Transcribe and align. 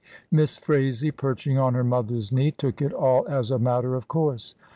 Miss 0.31 0.57
Phraisie, 0.57 1.11
perching 1.15 1.59
on 1.59 1.75
her 1.75 1.83
mother's 1.83 2.31
knee, 2.31 2.49
took 2.49 2.81
it 2.81 2.91
all 2.91 3.23
as 3.29 3.51
a 3.51 3.59
matter 3.59 3.93
of 3.93 4.07
course. 4.07 4.55